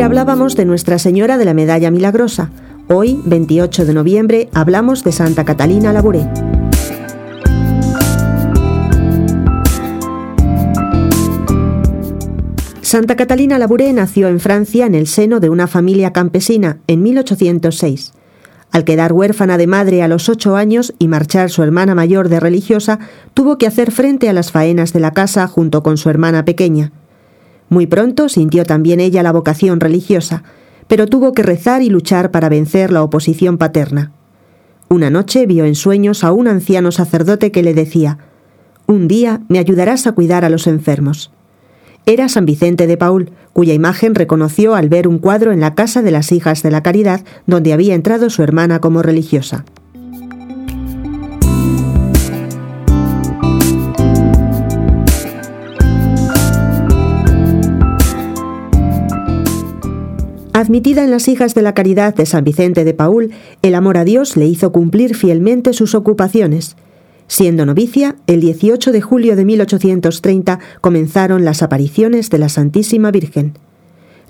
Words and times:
hablábamos 0.00 0.56
de 0.56 0.64
Nuestra 0.64 0.98
Señora 0.98 1.36
de 1.36 1.44
la 1.44 1.52
Medalla 1.52 1.90
Milagrosa. 1.90 2.50
Hoy, 2.88 3.20
28 3.26 3.84
de 3.84 3.92
noviembre, 3.92 4.48
hablamos 4.54 5.04
de 5.04 5.12
Santa 5.12 5.44
Catalina 5.44 5.92
Labouré. 5.92 6.26
Santa 12.80 13.16
Catalina 13.16 13.58
Labouré 13.58 13.92
nació 13.92 14.28
en 14.28 14.40
Francia 14.40 14.86
en 14.86 14.94
el 14.94 15.06
seno 15.06 15.40
de 15.40 15.50
una 15.50 15.66
familia 15.66 16.12
campesina 16.12 16.78
en 16.86 17.02
1806. 17.02 18.12
Al 18.70 18.84
quedar 18.84 19.12
huérfana 19.12 19.58
de 19.58 19.66
madre 19.66 20.02
a 20.02 20.08
los 20.08 20.28
ocho 20.30 20.56
años 20.56 20.94
y 20.98 21.08
marchar 21.08 21.50
su 21.50 21.62
hermana 21.62 21.94
mayor 21.94 22.30
de 22.30 22.40
religiosa, 22.40 22.98
tuvo 23.34 23.58
que 23.58 23.66
hacer 23.66 23.90
frente 23.90 24.30
a 24.30 24.32
las 24.32 24.52
faenas 24.52 24.92
de 24.94 25.00
la 25.00 25.12
casa 25.12 25.46
junto 25.46 25.82
con 25.82 25.98
su 25.98 26.08
hermana 26.08 26.44
pequeña. 26.44 26.92
Muy 27.72 27.86
pronto 27.86 28.28
sintió 28.28 28.64
también 28.66 29.00
ella 29.00 29.22
la 29.22 29.32
vocación 29.32 29.80
religiosa, 29.80 30.42
pero 30.88 31.06
tuvo 31.06 31.32
que 31.32 31.42
rezar 31.42 31.80
y 31.80 31.88
luchar 31.88 32.30
para 32.30 32.50
vencer 32.50 32.92
la 32.92 33.02
oposición 33.02 33.56
paterna. 33.56 34.12
Una 34.90 35.08
noche 35.08 35.46
vio 35.46 35.64
en 35.64 35.74
sueños 35.74 36.22
a 36.22 36.32
un 36.32 36.48
anciano 36.48 36.92
sacerdote 36.92 37.50
que 37.50 37.62
le 37.62 37.72
decía, 37.72 38.18
Un 38.86 39.08
día 39.08 39.40
me 39.48 39.58
ayudarás 39.58 40.06
a 40.06 40.12
cuidar 40.12 40.44
a 40.44 40.50
los 40.50 40.66
enfermos. 40.66 41.30
Era 42.04 42.28
San 42.28 42.44
Vicente 42.44 42.86
de 42.86 42.98
Paul, 42.98 43.30
cuya 43.54 43.72
imagen 43.72 44.14
reconoció 44.14 44.74
al 44.74 44.90
ver 44.90 45.08
un 45.08 45.18
cuadro 45.18 45.50
en 45.50 45.60
la 45.60 45.74
casa 45.74 46.02
de 46.02 46.10
las 46.10 46.30
hijas 46.30 46.62
de 46.62 46.72
la 46.72 46.82
caridad 46.82 47.24
donde 47.46 47.72
había 47.72 47.94
entrado 47.94 48.28
su 48.28 48.42
hermana 48.42 48.80
como 48.80 49.00
religiosa. 49.00 49.64
Admitida 60.62 61.02
en 61.02 61.10
las 61.10 61.26
hijas 61.26 61.56
de 61.56 61.62
la 61.62 61.74
caridad 61.74 62.14
de 62.14 62.24
San 62.24 62.44
Vicente 62.44 62.84
de 62.84 62.94
Paul, 62.94 63.32
el 63.62 63.74
amor 63.74 63.98
a 63.98 64.04
Dios 64.04 64.36
le 64.36 64.46
hizo 64.46 64.70
cumplir 64.70 65.16
fielmente 65.16 65.72
sus 65.72 65.96
ocupaciones. 65.96 66.76
Siendo 67.26 67.66
novicia, 67.66 68.14
el 68.28 68.40
18 68.40 68.92
de 68.92 69.00
julio 69.00 69.34
de 69.34 69.44
1830 69.44 70.60
comenzaron 70.80 71.44
las 71.44 71.64
apariciones 71.64 72.30
de 72.30 72.38
la 72.38 72.48
Santísima 72.48 73.10
Virgen. 73.10 73.54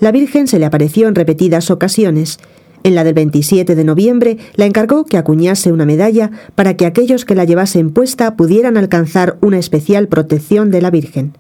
La 0.01 0.11
Virgen 0.11 0.47
se 0.47 0.59
le 0.59 0.65
apareció 0.65 1.07
en 1.07 1.17
repetidas 1.17 1.71
ocasiones. 1.71 2.39
En 2.83 2.95
la 2.95 3.05
del 3.05 3.13
27 3.13 3.75
de 3.75 3.85
noviembre 3.85 4.39
la 4.55 4.65
encargó 4.65 5.05
que 5.05 5.19
acuñase 5.19 5.71
una 5.71 5.85
medalla 5.85 6.31
para 6.55 6.79
que 6.79 6.87
aquellos 6.87 7.27
que 7.27 7.35
la 7.35 7.45
llevasen 7.45 7.91
puesta 7.91 8.37
pudieran 8.37 8.79
alcanzar 8.79 9.37
una 9.43 9.59
especial 9.59 10.09
protección 10.09 10.71
de 10.71 10.81
la 10.81 10.91
Virgen. 10.91 11.35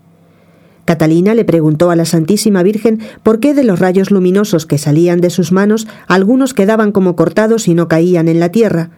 Catalina 0.92 1.34
le 1.34 1.46
preguntó 1.46 1.90
a 1.90 1.96
la 1.96 2.04
Santísima 2.04 2.62
Virgen 2.62 3.00
por 3.22 3.40
qué 3.40 3.54
de 3.54 3.64
los 3.64 3.78
rayos 3.78 4.10
luminosos 4.10 4.66
que 4.66 4.76
salían 4.76 5.22
de 5.22 5.30
sus 5.30 5.50
manos 5.50 5.88
algunos 6.06 6.52
quedaban 6.52 6.92
como 6.92 7.16
cortados 7.16 7.66
y 7.66 7.72
no 7.72 7.88
caían 7.88 8.28
en 8.28 8.40
la 8.40 8.50
tierra. 8.50 8.90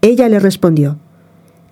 Ella 0.00 0.28
le 0.28 0.38
respondió, 0.38 0.96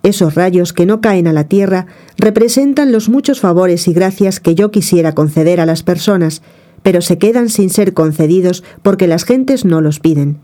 Esos 0.03 0.35
rayos 0.35 0.73
que 0.73 0.85
no 0.85 0.99
caen 0.99 1.27
a 1.27 1.31
la 1.31 1.45
tierra 1.45 1.87
representan 2.17 2.91
los 2.91 3.07
muchos 3.07 3.39
favores 3.39 3.87
y 3.87 3.93
gracias 3.93 4.41
que 4.41 4.53
yo 4.53 4.69
quisiera 4.69 5.15
conceder 5.15 5.61
a 5.61 5.65
las 5.65 5.81
personas, 5.81 6.41
pero 6.81 6.99
se 6.99 7.17
quedan 7.17 7.47
sin 7.47 7.69
ser 7.69 7.93
concedidos 7.93 8.65
porque 8.81 9.07
las 9.07 9.23
gentes 9.23 9.63
no 9.63 9.79
los 9.79 10.01
piden. 10.01 10.39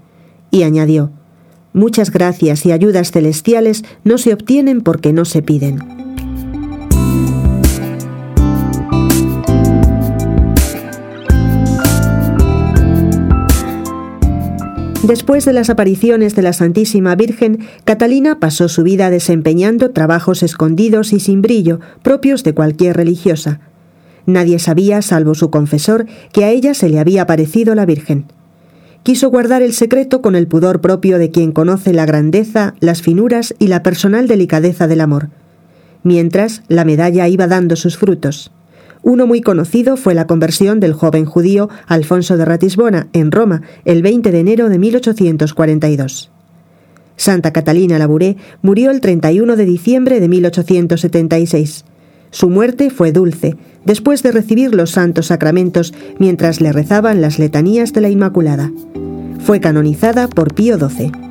Y 0.49 0.63
añadió, 0.63 1.11
Muchas 1.73 2.09
gracias 2.09 2.65
y 2.65 2.71
ayudas 2.71 3.11
celestiales 3.11 3.83
no 4.05 4.17
se 4.17 4.33
obtienen 4.33 4.79
porque 4.79 5.11
no 5.11 5.25
se 5.25 5.41
piden. 5.41 6.08
Después 15.03 15.45
de 15.45 15.53
las 15.53 15.69
apariciones 15.69 16.35
de 16.35 16.41
la 16.41 16.51
Santísima 16.51 17.15
Virgen, 17.15 17.59
Catalina 17.85 18.39
pasó 18.39 18.67
su 18.67 18.83
vida 18.83 19.09
desempeñando 19.09 19.91
trabajos 19.91 20.43
escondidos 20.43 21.13
y 21.13 21.21
sin 21.21 21.41
brillo, 21.41 21.79
propios 22.03 22.43
de 22.43 22.53
cualquier 22.53 22.97
religiosa. 22.97 23.61
Nadie 24.25 24.59
sabía, 24.59 25.01
salvo 25.01 25.35
su 25.35 25.49
confesor, 25.49 26.05
que 26.33 26.43
a 26.43 26.49
ella 26.49 26.73
se 26.73 26.89
le 26.89 26.99
había 26.99 27.21
aparecido 27.21 27.75
la 27.75 27.85
Virgen. 27.85 28.25
Quiso 29.03 29.29
guardar 29.29 29.61
el 29.61 29.71
secreto 29.71 30.21
con 30.21 30.35
el 30.35 30.47
pudor 30.47 30.81
propio 30.81 31.17
de 31.17 31.31
quien 31.31 31.53
conoce 31.53 31.93
la 31.93 32.05
grandeza, 32.05 32.75
las 32.81 33.01
finuras 33.01 33.55
y 33.57 33.67
la 33.67 33.81
personal 33.81 34.27
delicadeza 34.27 34.87
del 34.87 34.99
amor. 34.99 35.29
Mientras, 36.03 36.61
la 36.67 36.83
medalla 36.83 37.27
iba 37.29 37.47
dando 37.47 37.77
sus 37.77 37.97
frutos. 37.97 38.51
Uno 39.01 39.27
muy 39.27 39.41
conocido 39.41 39.97
fue 39.97 40.13
la 40.13 40.27
conversión 40.27 40.79
del 40.79 40.93
joven 40.93 41.25
judío 41.25 41.69
Alfonso 41.87 42.37
de 42.37 42.45
Ratisbona 42.45 43.07
en 43.13 43.31
Roma 43.31 43.61
el 43.85 44.01
20 44.01 44.31
de 44.31 44.39
enero 44.39 44.69
de 44.69 44.77
1842. 44.77 46.31
Santa 47.15 47.51
Catalina 47.51 47.99
Labouré 47.99 48.37
murió 48.61 48.91
el 48.91 49.01
31 49.01 49.55
de 49.55 49.65
diciembre 49.65 50.19
de 50.19 50.29
1876. 50.29 51.85
Su 52.31 52.49
muerte 52.49 52.89
fue 52.89 53.11
dulce, 53.11 53.57
después 53.85 54.23
de 54.23 54.31
recibir 54.31 54.75
los 54.75 54.91
santos 54.91 55.27
sacramentos 55.27 55.93
mientras 56.17 56.61
le 56.61 56.71
rezaban 56.71 57.21
las 57.21 57.39
letanías 57.39 57.91
de 57.93 58.01
la 58.01 58.09
Inmaculada. 58.09 58.71
Fue 59.43 59.59
canonizada 59.59 60.27
por 60.27 60.53
Pío 60.53 60.77
XII. 60.77 61.28